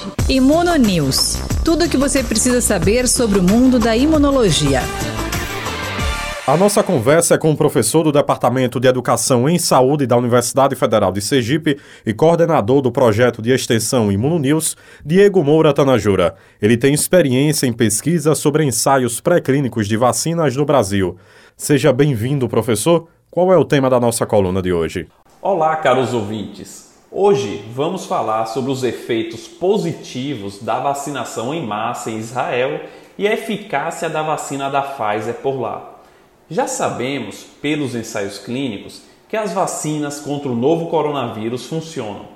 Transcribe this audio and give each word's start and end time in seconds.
hoje. 0.00 0.12
Imuno 0.28 0.74
News. 0.76 1.36
Tudo 1.64 1.84
o 1.84 1.88
que 1.88 1.96
você 1.96 2.22
precisa 2.22 2.60
saber 2.60 3.06
sobre 3.08 3.38
o 3.38 3.42
mundo 3.42 3.78
da 3.78 3.96
imunologia. 3.96 4.80
A 6.46 6.56
nossa 6.56 6.82
conversa 6.82 7.34
é 7.34 7.38
com 7.38 7.52
o 7.52 7.56
professor 7.56 8.02
do 8.02 8.10
Departamento 8.10 8.80
de 8.80 8.88
Educação 8.88 9.48
em 9.48 9.56
Saúde 9.56 10.04
da 10.04 10.16
Universidade 10.16 10.74
Federal 10.74 11.12
de 11.12 11.20
Sergipe 11.20 11.78
e 12.04 12.12
coordenador 12.12 12.82
do 12.82 12.90
projeto 12.90 13.40
de 13.40 13.52
extensão 13.52 14.10
Imunonews, 14.10 14.76
Diego 15.04 15.44
Moura 15.44 15.72
Tanajura. 15.72 16.34
Ele 16.60 16.76
tem 16.76 16.92
experiência 16.92 17.66
em 17.66 17.72
pesquisa 17.72 18.34
sobre 18.34 18.64
ensaios 18.64 19.20
pré-clínicos 19.20 19.86
de 19.86 19.96
vacinas 19.96 20.56
no 20.56 20.64
Brasil. 20.64 21.16
Seja 21.56 21.92
bem-vindo, 21.92 22.48
professor. 22.48 23.06
Qual 23.30 23.52
é 23.52 23.56
o 23.56 23.64
tema 23.64 23.88
da 23.88 24.00
nossa 24.00 24.26
coluna 24.26 24.60
de 24.60 24.72
hoje? 24.72 25.06
Olá, 25.40 25.76
caros 25.76 26.12
ouvintes. 26.12 26.89
Hoje 27.12 27.64
vamos 27.74 28.06
falar 28.06 28.46
sobre 28.46 28.70
os 28.70 28.84
efeitos 28.84 29.48
positivos 29.48 30.62
da 30.62 30.78
vacinação 30.78 31.52
em 31.52 31.60
massa 31.60 32.08
em 32.08 32.18
Israel 32.18 32.82
e 33.18 33.26
a 33.26 33.32
eficácia 33.32 34.08
da 34.08 34.22
vacina 34.22 34.70
da 34.70 34.80
Pfizer 34.80 35.34
por 35.42 35.60
lá. 35.60 36.02
Já 36.48 36.68
sabemos, 36.68 37.44
pelos 37.60 37.96
ensaios 37.96 38.38
clínicos, 38.38 39.02
que 39.28 39.36
as 39.36 39.52
vacinas 39.52 40.20
contra 40.20 40.48
o 40.52 40.54
novo 40.54 40.86
coronavírus 40.86 41.66
funcionam. 41.66 42.26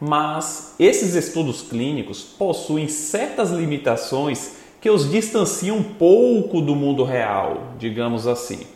Mas 0.00 0.76
esses 0.78 1.16
estudos 1.16 1.62
clínicos 1.62 2.22
possuem 2.22 2.86
certas 2.86 3.50
limitações 3.50 4.58
que 4.80 4.90
os 4.90 5.10
distanciam 5.10 5.78
um 5.78 5.82
pouco 5.82 6.60
do 6.60 6.76
mundo 6.76 7.02
real, 7.02 7.62
digamos 7.80 8.28
assim. 8.28 8.73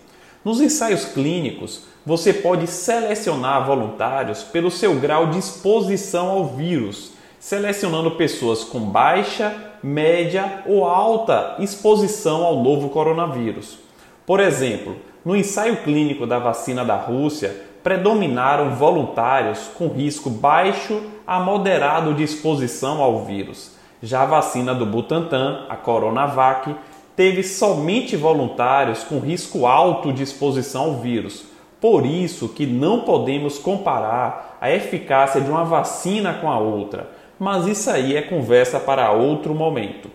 Nos 0.49 0.63
ensaios 0.63 1.05
clínicos, 1.05 1.83
você 2.07 2.33
pode 2.33 2.67
selecionar 2.69 3.67
voluntários 3.67 4.43
pelo 4.43 4.71
seu 4.71 4.95
grau 4.95 5.27
de 5.27 5.39
exposição 5.39 6.31
ao 6.31 6.47
vírus, 6.47 7.13
selecionando 7.39 8.13
pessoas 8.13 8.65
com 8.65 8.81
baixa, 8.81 9.55
média 9.83 10.63
ou 10.65 10.87
alta 10.87 11.57
exposição 11.59 12.45
ao 12.45 12.63
novo 12.63 12.89
coronavírus. 12.89 13.79
Por 14.25 14.41
exemplo, 14.41 14.97
no 15.23 15.37
ensaio 15.37 15.83
clínico 15.83 16.27
da 16.27 16.39
vacina 16.39 16.83
da 16.83 16.97
Rússia, 16.97 17.55
predominaram 17.83 18.75
voluntários 18.75 19.69
com 19.77 19.89
risco 19.89 20.31
baixo 20.31 21.03
a 21.27 21.39
moderado 21.39 22.15
de 22.15 22.23
exposição 22.23 23.03
ao 23.03 23.23
vírus. 23.27 23.77
Já 24.03 24.23
a 24.23 24.25
vacina 24.25 24.75
do 24.75 24.87
Butantan, 24.87 25.67
a 25.69 25.77
Coronavac, 25.77 26.75
teve 27.19 27.43
somente 27.43 28.15
voluntários 28.15 29.03
com 29.03 29.19
risco 29.19 29.67
alto 29.67 30.13
de 30.13 30.23
exposição 30.23 30.85
ao 30.85 30.95
vírus. 31.01 31.47
Por 31.81 32.07
isso 32.07 32.49
que 32.51 32.65
não 32.65 33.01
podemos 33.01 33.59
comparar 33.59 34.57
a 34.61 34.71
eficácia 34.71 35.41
de 35.41 35.51
uma 35.51 35.65
vacina 35.65 36.35
com 36.35 36.49
a 36.49 36.61
outra, 36.61 37.11
mas 37.37 37.67
isso 37.67 37.91
aí 37.91 38.15
é 38.15 38.23
conversa 38.23 38.79
para 38.79 39.11
outro 39.11 39.53
momento. 39.53 40.09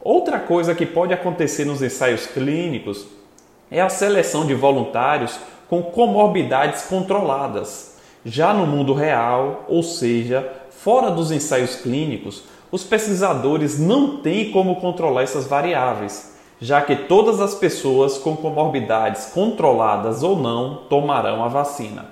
Outra 0.00 0.38
coisa 0.38 0.76
que 0.76 0.86
pode 0.86 1.12
acontecer 1.12 1.64
nos 1.64 1.82
ensaios 1.82 2.26
clínicos 2.26 3.08
é 3.68 3.80
a 3.80 3.88
seleção 3.88 4.46
de 4.46 4.54
voluntários 4.54 5.40
com 5.68 5.82
comorbidades 5.82 6.82
controladas. 6.82 7.98
Já 8.24 8.54
no 8.54 8.64
mundo 8.64 8.94
real, 8.94 9.64
ou 9.66 9.82
seja, 9.82 10.48
fora 10.70 11.10
dos 11.10 11.32
ensaios 11.32 11.74
clínicos, 11.74 12.44
os 12.70 12.84
pesquisadores 12.84 13.78
não 13.78 14.18
têm 14.18 14.50
como 14.50 14.76
controlar 14.76 15.22
essas 15.22 15.46
variáveis, 15.46 16.36
já 16.60 16.80
que 16.82 16.94
todas 16.94 17.40
as 17.40 17.54
pessoas 17.54 18.18
com 18.18 18.36
comorbidades 18.36 19.26
controladas 19.26 20.22
ou 20.22 20.36
não 20.36 20.82
tomarão 20.88 21.44
a 21.44 21.48
vacina. 21.48 22.06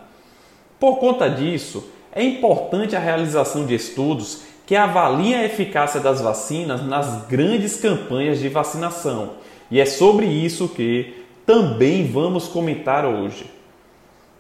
Por 0.79 0.97
conta 0.97 1.29
disso, 1.29 1.89
é 2.13 2.23
importante 2.23 2.95
a 2.95 3.01
realização 3.01 3.67
de 3.67 3.75
estudos 3.75 4.43
que 4.67 4.75
avaliem 4.75 5.35
a 5.35 5.45
eficácia 5.45 6.01
das 6.01 6.21
vacinas 6.21 6.85
nas 6.85 7.27
grandes 7.27 7.77
campanhas 7.77 8.39
de 8.39 8.49
vacinação, 8.49 9.31
e 9.71 9.81
é 9.81 9.85
sobre 9.85 10.27
isso 10.27 10.69
que 10.69 11.25
também 11.45 12.07
vamos 12.07 12.49
comentar 12.49 13.05
hoje. 13.05 13.51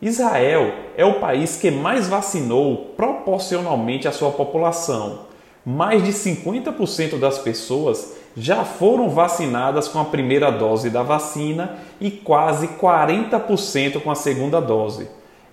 Israel 0.00 0.72
é 0.96 1.04
o 1.04 1.20
país 1.20 1.56
que 1.56 1.70
mais 1.70 2.08
vacinou 2.08 2.92
proporcionalmente 2.96 4.06
à 4.06 4.12
sua 4.12 4.30
população. 4.30 5.25
Mais 5.68 6.04
de 6.04 6.12
50% 6.12 7.18
das 7.18 7.38
pessoas 7.38 8.16
já 8.36 8.64
foram 8.64 9.10
vacinadas 9.10 9.88
com 9.88 9.98
a 9.98 10.04
primeira 10.04 10.52
dose 10.52 10.90
da 10.90 11.02
vacina 11.02 11.76
e 12.00 12.08
quase 12.08 12.68
40% 12.68 14.00
com 14.00 14.08
a 14.08 14.14
segunda 14.14 14.60
dose. 14.60 15.08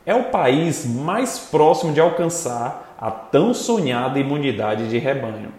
É 0.05 0.13
o 0.13 0.25
país 0.25 0.85
mais 0.85 1.39
próximo 1.39 1.93
de 1.93 1.99
alcançar 1.99 2.95
a 3.01 3.09
tão 3.09 3.55
sonhada 3.55 4.19
imunidade 4.19 4.87
de 4.87 4.99
rebanho. 4.99 5.51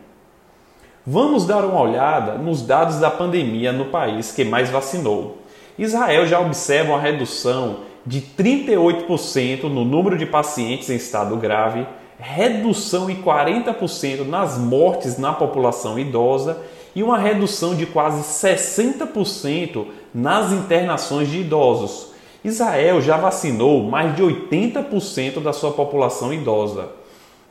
Vamos 1.04 1.47
dar 1.47 1.65
uma 1.65 1.81
olhada 1.81 2.34
nos 2.34 2.62
dados 2.62 3.00
da 3.00 3.10
pandemia 3.10 3.72
no 3.72 3.86
país 3.86 4.31
que 4.31 4.44
mais 4.44 4.71
vacinou. 4.71 5.38
Israel 5.76 6.26
já 6.26 6.38
observa 6.38 6.92
uma 6.92 7.00
redução 7.00 7.81
de 8.06 8.21
38% 8.21 9.65
no 9.65 9.84
número 9.84 10.16
de 10.16 10.26
pacientes 10.26 10.88
em 10.91 10.97
estado 10.97 11.36
grave, 11.36 11.86
redução 12.19 13.10
em 13.10 13.22
40% 13.22 14.26
nas 14.26 14.58
mortes 14.58 15.19
na 15.19 15.32
população 15.32 15.98
idosa 15.98 16.58
e 16.94 17.02
uma 17.02 17.19
redução 17.19 17.75
de 17.75 17.86
quase 17.86 18.22
60% 18.22 19.86
nas 20.14 20.53
internações 20.53 21.28
de 21.28 21.41
idosos. 21.41 22.12
Israel 22.44 23.00
já 23.00 23.16
vacinou 23.16 23.82
mais 23.82 24.14
de 24.14 24.22
80% 24.22 25.41
da 25.42 25.53
sua 25.53 25.72
população 25.72 26.32
idosa. 26.32 26.91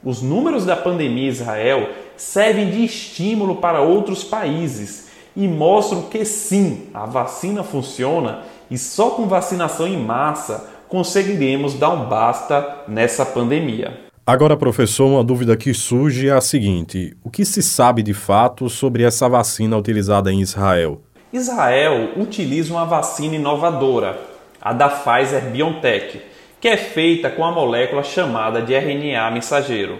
Os 0.03 0.21
números 0.21 0.65
da 0.65 0.75
pandemia 0.75 1.25
em 1.25 1.29
Israel 1.29 1.89
servem 2.15 2.69
de 2.69 2.85
estímulo 2.85 3.55
para 3.55 3.81
outros 3.81 4.23
países 4.23 5.09
e 5.35 5.47
mostram 5.47 6.03
que 6.03 6.23
sim, 6.23 6.89
a 6.93 7.05
vacina 7.05 7.63
funciona 7.63 8.43
e 8.69 8.77
só 8.77 9.11
com 9.11 9.27
vacinação 9.27 9.87
em 9.87 9.97
massa 9.97 10.69
conseguiremos 10.87 11.73
dar 11.73 11.89
um 11.89 12.05
basta 12.05 12.83
nessa 12.87 13.25
pandemia. 13.25 14.12
Agora, 14.25 14.55
professor, 14.55 15.05
uma 15.05 15.21
dúvida 15.21 15.57
que 15.57 15.73
surge 15.73 16.29
é 16.29 16.31
a 16.31 16.39
seguinte: 16.39 17.13
o 17.21 17.29
que 17.29 17.43
se 17.43 17.61
sabe 17.61 18.01
de 18.01 18.13
fato 18.13 18.69
sobre 18.69 19.03
essa 19.03 19.27
vacina 19.27 19.77
utilizada 19.77 20.31
em 20.31 20.39
Israel? 20.39 21.01
Israel 21.33 22.11
utiliza 22.15 22.73
uma 22.73 22.85
vacina 22.85 23.35
inovadora, 23.35 24.17
a 24.61 24.71
da 24.71 24.87
Pfizer 24.87 25.51
BioNTech, 25.51 26.21
que 26.61 26.69
é 26.69 26.77
feita 26.77 27.29
com 27.29 27.43
a 27.43 27.51
molécula 27.51 28.01
chamada 28.01 28.61
de 28.61 28.73
RNA 28.73 29.29
mensageiro. 29.29 29.99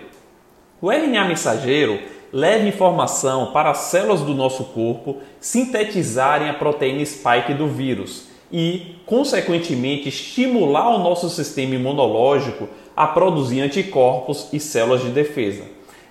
O 0.82 0.90
RNA 0.90 1.26
mensageiro 1.26 2.00
leva 2.32 2.66
informação 2.66 3.52
para 3.52 3.72
as 3.72 3.80
células 3.80 4.22
do 4.22 4.34
nosso 4.34 4.64
corpo 4.66 5.18
sintetizarem 5.42 6.48
a 6.48 6.54
proteína 6.54 7.06
spike 7.06 7.54
do 7.54 7.68
vírus 7.68 8.33
e, 8.54 8.96
consequentemente, 9.08 10.10
estimular 10.10 10.90
o 10.96 11.00
nosso 11.00 11.28
sistema 11.30 11.74
imunológico 11.74 12.70
a 12.96 13.08
produzir 13.08 13.62
anticorpos 13.62 14.48
e 14.54 14.60
células 14.60 15.02
de 15.02 15.10
defesa. 15.10 15.64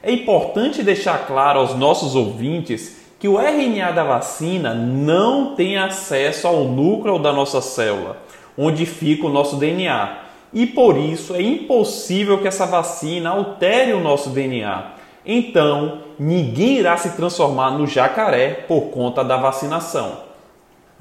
É 0.03 0.11
importante 0.11 0.83
deixar 0.83 1.27
claro 1.27 1.61
aos 1.61 1.77
nossos 1.77 2.17
ouvintes 2.17 3.01
que 3.21 3.29
o 3.29 3.39
RNA 3.39 3.93
da 3.93 4.03
vacina 4.03 4.75
não 4.75 5.55
tem 5.55 5.79
acesso 5.79 6.49
ao 6.49 6.65
núcleo 6.65 7.21
da 7.21 7.33
nossa 7.33 7.61
célula, 7.61 8.17
onde 8.59 8.85
fica 8.85 9.27
o 9.27 9.33
nosso 9.33 9.55
DNA. 9.57 10.19
E 10.53 10.67
por 10.67 10.99
isso 10.99 11.37
é 11.37 11.41
impossível 11.41 12.39
que 12.39 12.49
essa 12.49 12.67
vacina 12.67 13.31
altere 13.31 13.93
o 13.93 14.01
nosso 14.01 14.31
DNA 14.31 15.01
então 15.25 15.99
ninguém 16.19 16.79
irá 16.79 16.97
se 16.97 17.11
transformar 17.11 17.71
no 17.71 17.87
jacaré 17.87 18.65
por 18.67 18.91
conta 18.91 19.23
da 19.23 19.37
vacinação. 19.37 20.32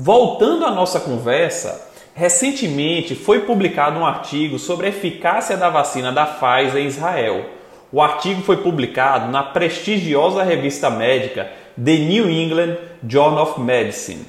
Voltando 0.03 0.65
à 0.65 0.71
nossa 0.71 0.99
conversa, 0.99 1.79
recentemente 2.15 3.13
foi 3.13 3.41
publicado 3.41 3.99
um 3.99 4.05
artigo 4.05 4.57
sobre 4.57 4.87
a 4.87 4.89
eficácia 4.89 5.55
da 5.55 5.69
vacina 5.69 6.11
da 6.11 6.25
Pfizer 6.25 6.81
em 6.81 6.87
Israel. 6.87 7.45
O 7.91 8.01
artigo 8.01 8.41
foi 8.41 8.57
publicado 8.57 9.31
na 9.31 9.43
prestigiosa 9.43 10.41
revista 10.41 10.89
médica 10.89 11.51
The 11.77 11.99
New 11.99 12.27
England 12.31 12.77
Journal 13.07 13.43
of 13.43 13.61
Medicine. 13.61 14.25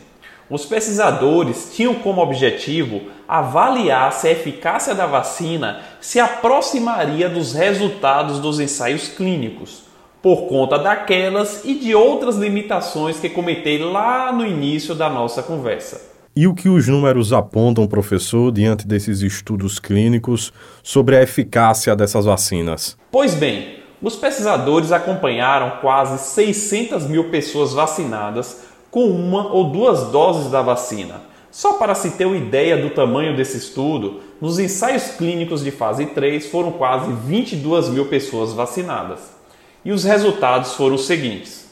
Os 0.50 0.66
pesquisadores 0.66 1.72
tinham 1.74 1.94
como 1.94 2.20
objetivo 2.20 3.04
avaliar 3.26 4.12
se 4.12 4.28
a 4.28 4.32
eficácia 4.32 4.94
da 4.94 5.06
vacina 5.06 5.80
se 6.02 6.20
aproximaria 6.20 7.30
dos 7.30 7.54
resultados 7.54 8.40
dos 8.40 8.60
ensaios 8.60 9.08
clínicos, 9.08 9.84
por 10.22 10.46
conta 10.46 10.78
daquelas 10.78 11.64
e 11.64 11.74
de 11.74 11.94
outras 11.94 12.36
limitações 12.36 13.18
que 13.18 13.28
comentei 13.28 13.78
lá 13.78 14.32
no 14.32 14.46
início 14.46 14.94
da 14.94 15.10
nossa 15.10 15.42
conversa. 15.42 16.12
E 16.34 16.46
o 16.46 16.54
que 16.54 16.68
os 16.68 16.88
números 16.88 17.32
apontam, 17.32 17.86
professor, 17.86 18.50
diante 18.50 18.86
desses 18.86 19.20
estudos 19.20 19.78
clínicos 19.78 20.52
sobre 20.82 21.16
a 21.16 21.22
eficácia 21.22 21.94
dessas 21.94 22.24
vacinas? 22.24 22.96
Pois 23.10 23.34
bem, 23.34 23.80
os 24.00 24.16
pesquisadores 24.16 24.92
acompanharam 24.92 25.78
quase 25.80 26.18
600 26.18 27.06
mil 27.06 27.24
pessoas 27.30 27.74
vacinadas 27.74 28.62
com 28.90 29.06
uma 29.06 29.52
ou 29.52 29.70
duas 29.70 30.10
doses 30.10 30.50
da 30.50 30.62
vacina. 30.62 31.20
Só 31.50 31.74
para 31.74 31.94
se 31.94 32.12
ter 32.12 32.24
uma 32.24 32.36
ideia 32.36 32.78
do 32.78 32.90
tamanho 32.90 33.36
desse 33.36 33.58
estudo, 33.58 34.20
nos 34.40 34.58
ensaios 34.58 35.08
clínicos 35.08 35.62
de 35.62 35.70
fase 35.70 36.06
3 36.06 36.46
foram 36.46 36.72
quase 36.72 37.12
22 37.12 37.90
mil 37.90 38.06
pessoas 38.06 38.54
vacinadas. 38.54 39.41
E 39.84 39.92
os 39.92 40.04
resultados 40.04 40.74
foram 40.74 40.94
os 40.94 41.06
seguintes: 41.06 41.68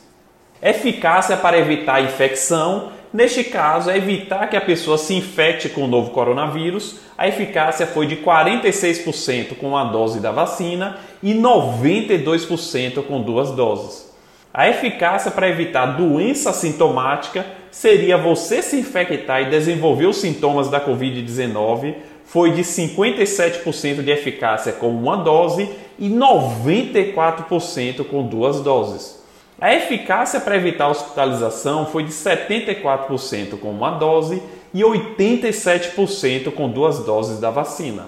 eficácia 0.63 1.37
para 1.37 1.59
evitar 1.59 1.95
a 1.95 2.03
infecção, 2.03 2.91
neste 3.13 3.45
caso, 3.45 3.91
é 3.91 3.97
evitar 3.97 4.49
que 4.49 4.57
a 4.57 4.61
pessoa 4.61 4.99
se 4.99 5.15
infecte 5.15 5.69
com 5.69 5.85
o 5.85 5.89
novo 5.89 6.11
coronavírus. 6.11 7.01
A 7.17 7.29
eficácia 7.29 7.87
foi 7.87 8.07
de 8.07 8.17
46% 8.17 9.57
com 9.57 9.77
a 9.77 9.85
dose 9.85 10.21
da 10.21 10.33
vacina 10.33 10.99
e 11.23 11.35
92% 11.35 13.03
com 13.05 13.23
duas 13.23 13.51
doses. 13.51 14.11
A 14.53 14.69
eficácia 14.69 15.31
para 15.31 15.49
evitar 15.49 15.87
doença 15.97 16.53
sintomática 16.53 17.47
seria 17.71 18.19
você 18.19 18.63
se 18.63 18.77
infectar 18.77 19.43
e 19.43 19.51
desenvolver 19.51 20.07
os 20.07 20.17
sintomas 20.17 20.69
da 20.69 20.85
Covid-19, 20.85 21.95
foi 22.25 22.53
de 22.53 22.63
57% 22.63 24.03
de 24.03 24.11
eficácia 24.11 24.73
com 24.73 24.89
uma 24.89 25.17
dose 25.17 25.69
e 26.01 26.09
94% 26.09 28.05
com 28.05 28.27
duas 28.27 28.61
doses. 28.61 29.21
A 29.61 29.75
eficácia 29.75 30.41
para 30.41 30.57
evitar 30.57 30.89
hospitalização 30.89 31.85
foi 31.85 32.03
de 32.03 32.11
74% 32.11 33.59
com 33.61 33.71
uma 33.71 33.91
dose 33.91 34.43
e 34.73 34.81
87% 34.81 36.51
com 36.53 36.71
duas 36.71 37.01
doses 37.05 37.39
da 37.39 37.51
vacina. 37.51 38.07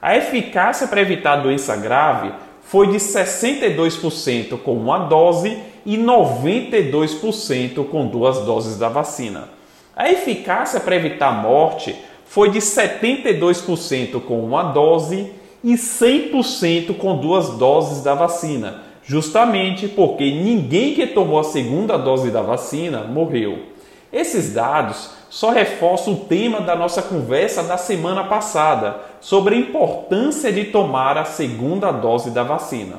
A 0.00 0.16
eficácia 0.16 0.88
para 0.88 1.02
evitar 1.02 1.36
doença 1.36 1.76
grave 1.76 2.32
foi 2.62 2.86
de 2.86 2.96
62% 2.96 4.58
com 4.58 4.72
uma 4.72 5.00
dose 5.00 5.58
e 5.84 5.98
92% 5.98 7.84
com 7.88 8.06
duas 8.06 8.38
doses 8.40 8.78
da 8.78 8.88
vacina. 8.88 9.50
A 9.94 10.10
eficácia 10.10 10.80
para 10.80 10.96
evitar 10.96 11.30
morte 11.30 11.94
foi 12.24 12.50
de 12.50 12.58
72% 12.58 14.20
com 14.22 14.40
uma 14.40 14.64
dose 14.64 15.30
e 15.62 15.74
100% 15.74 16.96
com 16.96 17.18
duas 17.18 17.50
doses 17.50 18.02
da 18.02 18.14
vacina, 18.14 18.82
justamente 19.02 19.88
porque 19.88 20.30
ninguém 20.30 20.94
que 20.94 21.06
tomou 21.06 21.38
a 21.38 21.44
segunda 21.44 21.96
dose 21.96 22.30
da 22.30 22.42
vacina 22.42 23.04
morreu. 23.04 23.58
Esses 24.12 24.52
dados 24.52 25.10
só 25.28 25.50
reforçam 25.50 26.14
o 26.14 26.24
tema 26.24 26.60
da 26.60 26.74
nossa 26.74 27.02
conversa 27.02 27.62
da 27.62 27.76
semana 27.76 28.24
passada 28.24 29.00
sobre 29.20 29.54
a 29.54 29.58
importância 29.58 30.52
de 30.52 30.64
tomar 30.64 31.18
a 31.18 31.24
segunda 31.24 31.90
dose 31.90 32.30
da 32.30 32.42
vacina. 32.42 32.96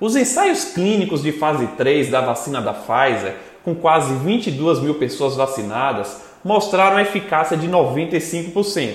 Os 0.00 0.16
ensaios 0.16 0.64
clínicos 0.64 1.22
de 1.22 1.32
fase 1.32 1.66
3 1.76 2.10
da 2.10 2.20
vacina 2.20 2.60
da 2.60 2.72
Pfizer, 2.72 3.36
com 3.64 3.74
quase 3.74 4.14
22 4.14 4.80
mil 4.80 4.94
pessoas 4.94 5.36
vacinadas, 5.36 6.22
mostraram 6.42 6.96
a 6.96 7.02
eficácia 7.02 7.56
de 7.56 7.68
95%, 7.68 8.94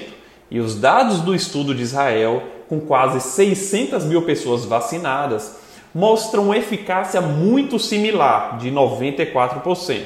e 0.49 0.59
os 0.59 0.79
dados 0.79 1.21
do 1.21 1.33
estudo 1.33 1.73
de 1.73 1.83
Israel, 1.83 2.41
com 2.67 2.79
quase 2.79 3.21
600 3.21 4.03
mil 4.05 4.23
pessoas 4.23 4.65
vacinadas, 4.65 5.57
mostram 5.93 6.53
eficácia 6.53 7.21
muito 7.21 7.79
similar, 7.79 8.57
de 8.57 8.69
94%, 8.69 10.03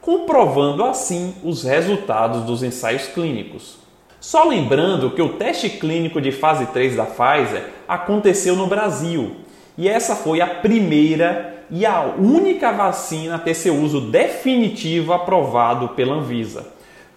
comprovando 0.00 0.84
assim 0.84 1.34
os 1.42 1.62
resultados 1.62 2.42
dos 2.42 2.62
ensaios 2.62 3.06
clínicos. 3.06 3.78
Só 4.20 4.44
lembrando 4.44 5.10
que 5.12 5.22
o 5.22 5.30
teste 5.30 5.70
clínico 5.70 6.20
de 6.20 6.30
fase 6.30 6.66
3 6.66 6.94
da 6.94 7.06
Pfizer 7.06 7.70
aconteceu 7.88 8.54
no 8.54 8.66
Brasil 8.66 9.36
e 9.78 9.88
essa 9.88 10.14
foi 10.14 10.42
a 10.42 10.46
primeira 10.46 11.64
e 11.70 11.86
a 11.86 12.02
única 12.02 12.70
vacina 12.70 13.36
a 13.36 13.38
ter 13.38 13.54
seu 13.54 13.74
uso 13.76 14.00
definitivo 14.10 15.14
aprovado 15.14 15.90
pela 15.90 16.16
Anvisa. 16.16 16.66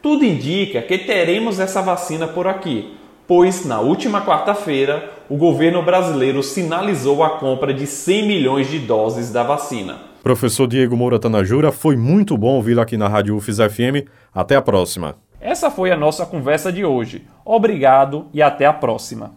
Tudo 0.02 0.24
indica 0.24 0.82
que 0.82 0.98
teremos 0.98 1.60
essa 1.60 1.82
vacina 1.82 2.28
por 2.28 2.48
aqui, 2.48 2.96
pois 3.28 3.66
na 3.66 3.80
última 3.80 4.22
quarta-feira 4.22 5.12
o 5.30 5.38
governo 5.38 5.82
brasileiro 5.82 6.44
sinalizou 6.44 7.24
a 7.24 7.32
compra 7.32 7.74
de 7.74 7.88
100 7.88 8.28
milhões 8.28 8.70
de 8.70 8.80
doses 8.80 9.32
da 9.32 9.44
vacina. 9.44 9.98
Professor 10.22 10.68
Diego 10.68 10.96
Moura 10.96 11.20
Tanajura, 11.20 11.72
foi 11.72 11.98
muito 11.98 12.38
bom 12.38 12.56
ouvi-lo 12.56 12.82
aqui 12.82 12.96
na 12.96 13.08
Rádio 13.08 13.36
UFIS 13.36 13.58
FM. 13.58 14.08
Até 14.34 14.56
a 14.56 14.62
próxima. 14.62 15.16
Essa 15.42 15.70
foi 15.70 15.92
a 15.92 15.98
nossa 15.98 16.26
conversa 16.26 16.72
de 16.72 16.86
hoje. 16.86 17.26
Obrigado 17.44 18.28
e 18.34 18.42
até 18.42 18.66
a 18.66 18.72
próxima. 18.72 19.32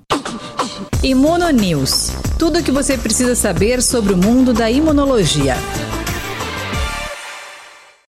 Imuno 1.02 1.50
News. 1.50 2.12
Tudo 2.38 2.60
o 2.60 2.62
que 2.62 2.70
você 2.70 2.96
precisa 2.96 3.34
saber 3.34 3.82
sobre 3.82 4.12
o 4.12 4.16
mundo 4.16 4.52
da 4.52 4.70
imunologia. 4.70 5.54